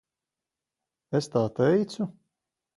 [1.21, 2.13] Es tā teicu?